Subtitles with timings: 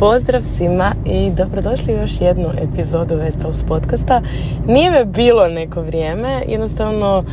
[0.00, 4.22] Pozdrav svima i dobrodošli u još jednu epizodu Vespels podcasta.
[4.66, 7.24] Nije me bilo neko vrijeme, jednostavno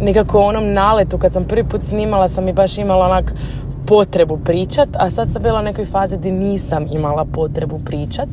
[0.00, 3.32] nekako u onom naletu kad sam prvi put snimala sam i baš imala onak
[3.86, 8.28] potrebu pričat, a sad sam bila u nekoj fazi gdje nisam imala potrebu pričat,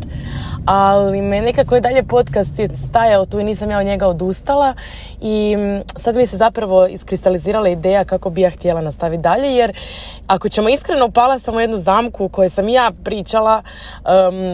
[0.65, 4.73] ali me nekako je dalje podcast je stajao tu i nisam ja od njega odustala
[5.21, 9.77] i mm, sad mi se zapravo iskristalizirala ideja kako bi ja htjela nastaviti dalje, jer
[10.27, 13.63] ako ćemo iskreno upala sam u jednu zamku u kojoj sam ja pričala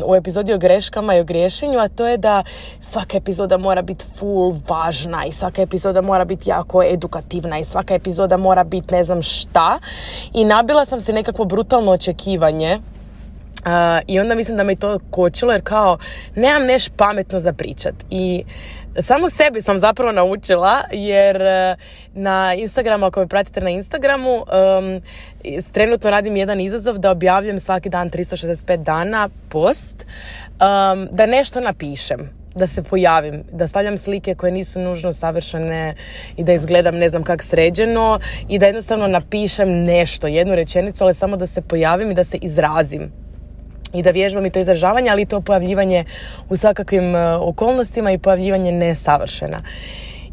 [0.06, 2.44] u epizodi o greškama i o griješenju, a to je da
[2.80, 7.94] svaka epizoda mora biti full važna i svaka epizoda mora biti jako edukativna i svaka
[7.94, 9.80] epizoda mora biti ne znam šta.
[10.34, 12.80] I nabila sam se nekakvo brutalno očekivanje
[14.08, 15.98] I onda mislim da me to kočilo jer kao
[16.36, 17.95] nemam neš pametno za pričat.
[18.09, 18.44] I
[19.00, 21.76] samo sebi sam zapravo naučila jer e,
[22.14, 25.02] na Instagramu, ako me pratite na Instagramu, um,
[25.72, 32.30] trenutno radim jedan izazov da objavljam svaki dan 365 dana post, um, da nešto napišem
[32.58, 35.94] da se pojavim, da stavljam slike koje nisu nužno savršene
[36.38, 38.19] i da izgledam ne znam kak sređeno
[38.50, 42.38] i da jednostavno napišem nešto, jednu rečenicu, ali samo da se pojavim i da se
[42.41, 43.11] izrazim
[43.94, 46.05] i da vježbam i to izražavanje, ali i to pojavljivanje
[46.50, 49.61] u svakakvim e, okolnostima i pojavljivanje nesavršena.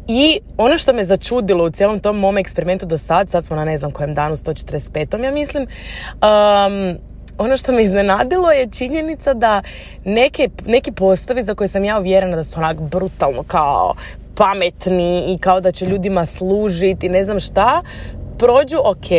[0.07, 3.65] I ono što me začudilo u cijelom tom mom eksperimentu do sad, sad smo na
[3.65, 5.23] ne znam kojem danu, 145.
[5.23, 6.97] ja mislim, um,
[7.37, 9.61] ono što me iznenadilo je činjenica da
[10.05, 13.93] neke, neki postovi za koje sam ja uvjerena da su onak brutalno kao
[14.35, 17.81] pametni i kao da će ljudima služiti i ne znam šta,
[18.37, 19.11] prođu ok,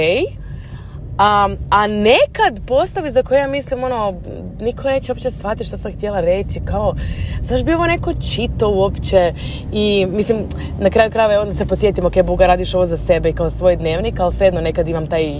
[1.19, 4.15] a, a nekad postavi za koje ja mislim, ono,
[4.61, 6.95] niko neće uopće shvatiti što sam htjela reći, kao,
[7.43, 9.33] zašto bi ovo neko čito uopće
[9.73, 10.39] i, mislim,
[10.81, 13.77] na kraju krajeva onda se podsjetim, ok, Buga, radiš ovo za sebe i kao svoj
[13.77, 15.35] dnevnik, ali svejedno nekad imam taj,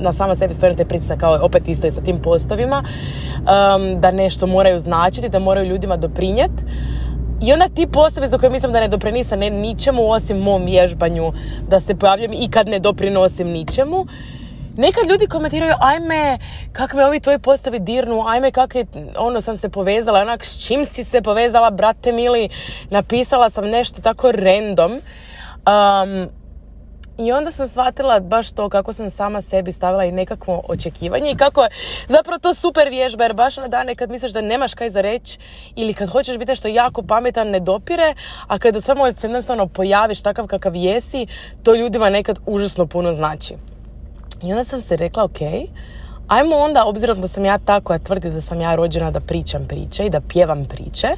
[0.00, 4.10] na sama sebi stvorim taj pritisak kao opet isto i sa tim postovima, um, da
[4.10, 6.64] nešto moraju značiti, da moraju ljudima doprinijeti.
[7.42, 11.32] I onda ti postovi za koje mislim da ne doprinisa ne ničemu osim mom vježbanju,
[11.68, 14.06] da se pojavljam i kad ne doprinosim ničemu,
[14.76, 16.38] Nekad ljudi komentiraju, ajme,
[16.72, 18.84] kakve ovi tvoji postavi dirnu, ajme, kakve,
[19.18, 22.48] ono, sam se povezala, onak, s čim si se povezala, brate mili,
[22.90, 24.92] napisala sam nešto tako random.
[24.92, 26.28] Um,
[27.18, 31.36] i onda sam shvatila baš to kako sam sama sebi stavila i nekakvo očekivanje i
[31.36, 31.70] kako je
[32.08, 35.38] zapravo to super vježba jer baš na dane kad misliš da nemaš kaj za reći
[35.76, 38.14] ili kad hoćeš biti nešto jako pametan ne dopire,
[38.48, 41.26] a kada samo jednostavno pojaviš takav kakav jesi,
[41.62, 43.54] to ljudima nekad užasno puno znači.
[44.42, 45.38] I onda sam se rekla, ok,
[46.28, 49.66] ajmo onda, obzirom da sam ja ta koja tvrdi da sam ja rođena da pričam
[49.68, 51.08] priče i da pjevam priče,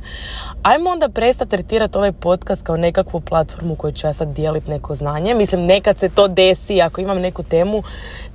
[0.62, 4.94] ajmo onda prestati tretirati ovaj podcast kao nekakvu platformu koju ću ja sad dijeliti neko
[4.94, 5.34] znanje.
[5.34, 7.82] Mislim, nekad se to desi, ako imam neku temu,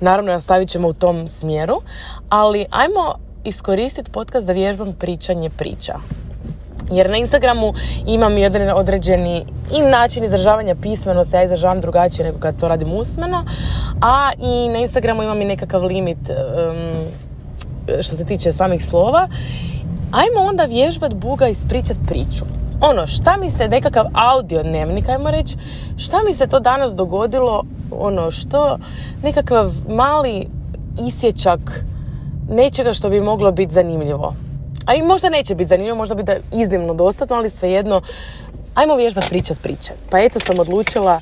[0.00, 1.80] naravno nastavit ćemo u tom smjeru,
[2.28, 5.94] ali ajmo iskoristiti podcast da vježbam pričanje priča.
[6.92, 7.74] Jer na Instagramu
[8.06, 12.92] imam jedan određeni i način izražavanja pismeno se ja izražavam drugačije nego kad to radim
[12.92, 13.44] usmeno,
[14.00, 16.18] a i na Instagramu imam i nekakav limit
[18.00, 19.28] što se tiče samih slova.
[20.12, 22.44] Ajmo onda vježbat Buga ispričat priču.
[22.80, 25.56] Ono, šta mi se, nekakav audio dnevnik, ajmo reći,
[25.96, 28.78] šta mi se to danas dogodilo, ono, što,
[29.22, 30.46] nekakav mali
[31.06, 31.84] isječak
[32.50, 34.34] nečega što bi moglo biti zanimljivo
[34.86, 38.02] a i možda neće biti zanimljivo, možda biti iznimno dosadno, ali svejedno,
[38.74, 39.92] ajmo vježbati pričat priče.
[40.10, 41.20] Pa eto sam odlučila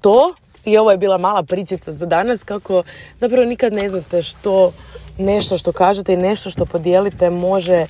[0.00, 2.82] to i ovo je bila mala pričica za danas kako
[3.16, 4.72] zapravo nikad ne znate što
[5.18, 7.86] nešto što kažete i nešto što podijelite može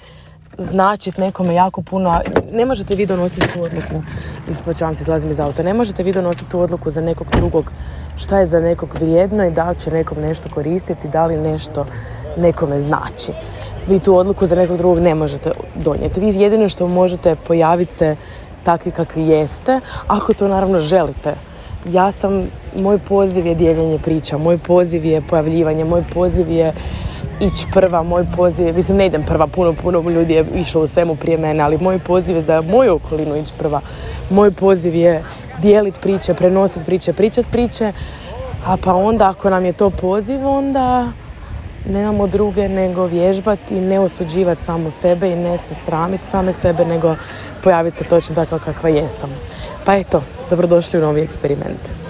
[0.59, 2.21] značiti nekome jako puno.
[2.53, 4.03] Ne možete vi donositi tu odluku,
[4.51, 7.73] ispočavam se, izlazim iz auta, ne možete vi donositi tu odluku za nekog drugog
[8.17, 11.87] šta je za nekog vrijedno i da li će nekom nešto koristiti, da li nešto
[12.37, 13.33] nekome znači
[13.89, 16.21] vi tu odluku za nekog drugog ne možete donijeti.
[16.21, 18.17] Vi jedino što možete pojaviti se
[18.63, 21.35] takvi kakvi jeste, ako to naravno želite.
[21.91, 22.43] Ja sam,
[22.77, 26.73] moj poziv je dijeljenje priča, moj poziv je pojavljivanje, moj poziv je
[27.41, 30.87] ići prva, moj poziv je, mislim ne idem prva, puno, puno ljudi je išlo u
[30.87, 33.81] svemu prije mene, ali moj poziv je za moju okolinu ići prva.
[34.31, 35.25] Moj poziv je
[35.63, 37.93] dijeliti priče, prenositi priče, pričati priče,
[38.67, 41.07] a pa onda ako nam je to poziv, onda
[41.89, 46.85] nemamo druge nego vježbati i ne osuđivati samo sebe i ne se sramiti same sebe
[46.85, 47.15] nego
[47.65, 49.31] pojaviti se točno tako kakva jesam.
[49.85, 52.08] Pa eto, dobrodošli u novi eksperiment.